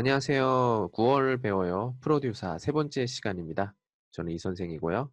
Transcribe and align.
안녕하세요. 0.00 0.92
9월 0.94 1.42
배워요. 1.42 1.94
프로듀사 2.00 2.56
세 2.56 2.72
번째 2.72 3.04
시간입니다. 3.04 3.74
저는 4.12 4.32
이 4.32 4.38
선생이고요. 4.38 5.12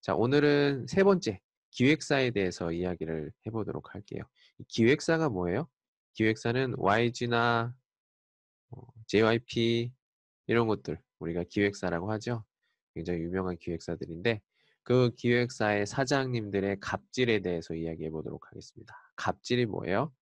자, 0.00 0.14
오늘은 0.14 0.86
세 0.86 1.02
번째 1.02 1.40
기획사에 1.72 2.30
대해서 2.30 2.70
이야기를 2.70 3.32
해보도록 3.44 3.92
할게요. 3.92 4.22
기획사가 4.68 5.30
뭐예요? 5.30 5.66
기획사는 6.12 6.74
YG나 6.78 7.74
JYP 9.08 9.90
이런 10.46 10.68
것들 10.68 11.00
우리가 11.18 11.42
기획사라고 11.50 12.12
하죠. 12.12 12.44
굉장히 12.94 13.18
유명한 13.22 13.56
기획사들인데 13.58 14.42
그 14.84 15.10
기획사의 15.16 15.88
사장님들의 15.88 16.78
갑질에 16.78 17.40
대해서 17.40 17.74
이야기해 17.74 18.10
보도록 18.10 18.46
하겠습니다. 18.46 18.94
갑질이 19.16 19.66
뭐예요? 19.66 20.12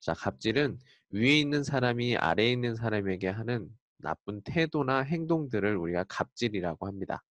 자, 0.00 0.12
갑질은 0.12 0.80
위에 1.10 1.38
있는 1.38 1.62
사람이 1.64 2.16
아래에 2.16 2.52
있는 2.52 2.74
사람에게 2.76 3.28
하는 3.28 3.68
나쁜 3.98 4.42
태도나 4.42 5.00
행동들을 5.02 5.76
우리가 5.76 6.04
갑질이라고 6.08 6.86
합니다. 6.86 7.22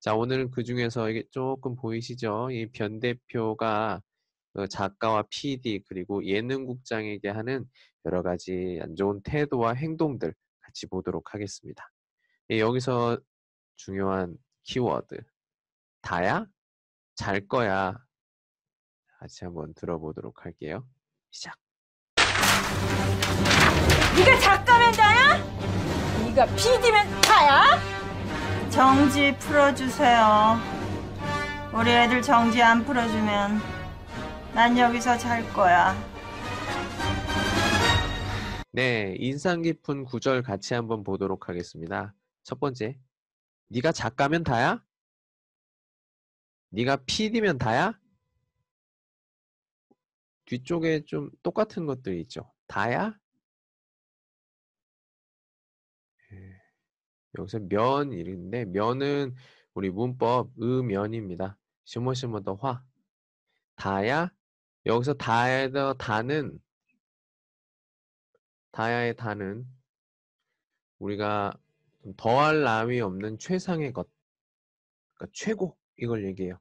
자, 0.00 0.14
오늘은 0.14 0.50
그 0.50 0.64
중에서 0.64 1.10
이게 1.10 1.24
조금 1.30 1.74
보이시죠? 1.76 2.50
이 2.50 2.66
변 2.72 3.00
대표가 3.00 4.00
그 4.54 4.68
작가와 4.68 5.24
PD 5.30 5.84
그리고 5.88 6.24
예능국장에게 6.24 7.28
하는 7.28 7.64
여러 8.04 8.22
가지 8.22 8.78
안 8.82 8.96
좋은 8.96 9.20
태도와 9.22 9.72
행동들 9.74 10.34
같이 10.60 10.86
보도록 10.86 11.34
하겠습니다. 11.34 11.90
예, 12.50 12.60
여기서 12.60 13.18
중요한 13.76 14.36
키워드 14.64 15.16
다야? 16.02 16.46
잘 17.16 17.46
거야. 17.48 17.96
같이 19.18 19.44
한번 19.44 19.74
들어보도록 19.74 20.44
할게요. 20.44 20.86
시작. 21.30 21.56
네가 24.18 24.36
작가면 24.40 24.92
다야? 24.94 25.38
네가 26.24 26.46
PD면 26.56 27.20
다야? 27.20 27.78
정지 28.68 29.36
풀어주세요. 29.38 30.58
우리 31.72 31.90
애들 31.90 32.20
정지 32.20 32.60
안 32.60 32.84
풀어주면 32.84 33.60
난 34.54 34.76
여기서 34.76 35.16
잘 35.18 35.48
거야. 35.52 35.94
네, 38.72 39.14
인상 39.20 39.62
깊은 39.62 40.04
구절 40.04 40.42
같이 40.42 40.74
한번 40.74 41.04
보도록 41.04 41.48
하겠습니다. 41.48 42.12
첫 42.42 42.58
번째, 42.58 42.98
네가 43.68 43.92
작가면 43.92 44.42
다야? 44.42 44.82
네가 46.70 47.04
PD면 47.06 47.58
다야? 47.58 47.96
뒤쪽에 50.46 51.04
좀 51.04 51.30
똑같은 51.44 51.86
것들이 51.86 52.20
있죠. 52.22 52.50
다야? 52.66 53.14
여기서 57.36 57.60
면 57.60 58.12
이런데 58.12 58.64
면은 58.64 59.34
우리 59.74 59.90
문법 59.90 60.50
의면입니다. 60.56 61.58
시모시모 61.84 62.42
더 62.42 62.54
화. 62.54 62.82
다야? 63.76 64.30
여기서 64.86 65.14
다의 65.14 65.72
더 65.72 65.94
다는 65.94 66.58
다야의 68.72 69.16
다는 69.16 69.66
우리가 70.98 71.52
좀 72.02 72.14
더할 72.16 72.62
나위 72.62 73.00
없는 73.00 73.38
최상의 73.38 73.92
것, 73.92 74.08
그러니까 75.14 75.32
최고 75.34 75.76
이걸 75.96 76.24
얘기해요. 76.26 76.58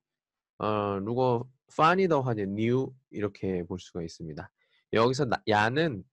어, 0.58 1.00
누구 1.00 1.48
파니 1.76 2.08
더 2.08 2.22
하냐 2.22 2.44
new 2.44 2.92
이렇게 3.12 3.64
볼 3.64 3.80
수가 3.80 4.02
있습니다. 4.02 4.50
여기서 4.94 5.26
나, 5.26 5.42
야는 5.48 6.04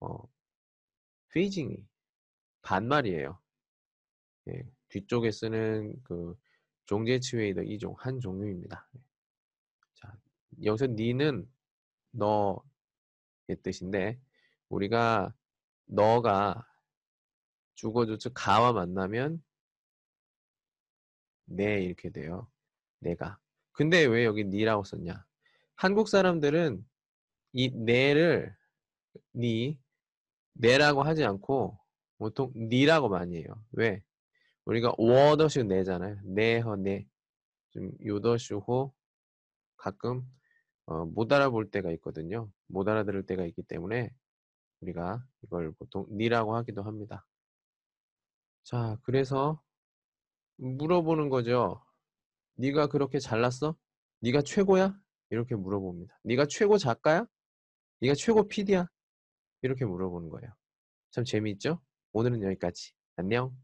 어, 0.00 0.18
페이징이 1.32 1.76
반말이에요. 2.62 3.41
예, 4.48 4.62
뒤쪽에 4.88 5.30
쓰는 5.30 5.94
그 6.02 6.34
종제치웨이더 6.86 7.62
이종 7.62 7.94
한 7.98 8.20
종류입니다. 8.20 8.88
자, 9.94 10.12
여기서 10.62 10.88
니는 10.88 11.48
너의 12.10 12.60
뜻인데 13.62 14.20
우리가 14.68 15.32
너가 15.86 16.66
주거주词가와 17.74 18.72
만나면 18.72 19.42
네 21.46 21.82
이렇게 21.82 22.10
돼요. 22.10 22.48
내가. 22.98 23.38
근데 23.72 24.04
왜 24.04 24.24
여기 24.24 24.44
니라고 24.44 24.84
썼냐? 24.84 25.24
한국 25.74 26.08
사람들은 26.08 26.84
이 27.52 27.70
네를 27.70 28.54
니 29.34 29.78
네라고 30.54 31.02
하지 31.02 31.24
않고 31.24 31.78
보통 32.18 32.52
니라고 32.54 33.08
많이 33.08 33.36
해요. 33.38 33.64
왜? 33.72 34.02
우리가 34.64 34.94
워더슈 34.96 35.64
네잖아요. 35.64 36.18
네허 36.24 36.76
네. 36.76 37.06
좀 37.70 37.90
요더슈호 38.04 38.92
가끔 39.76 40.22
어, 40.86 41.04
못 41.06 41.32
알아볼 41.32 41.70
때가 41.70 41.90
있거든요. 41.92 42.50
못 42.66 42.88
알아들을 42.88 43.26
때가 43.26 43.44
있기 43.46 43.62
때문에 43.62 44.10
우리가 44.80 45.24
이걸 45.42 45.72
보통 45.72 46.06
니라고 46.10 46.56
하기도 46.56 46.82
합니다. 46.82 47.26
자, 48.64 48.96
그래서 49.02 49.60
물어보는 50.56 51.28
거죠. 51.28 51.84
네가 52.54 52.88
그렇게 52.88 53.18
잘났어? 53.18 53.76
네가 54.20 54.42
최고야? 54.42 54.94
이렇게 55.30 55.54
물어봅니다. 55.54 56.18
네가 56.24 56.46
최고 56.48 56.78
작가야? 56.78 57.26
네가 58.00 58.14
최고 58.14 58.46
PD야? 58.46 58.86
이렇게 59.62 59.84
물어보는 59.84 60.28
거예요. 60.28 60.52
참 61.10 61.24
재미있죠? 61.24 61.80
오늘은 62.12 62.42
여기까지. 62.42 62.92
안녕. 63.16 63.56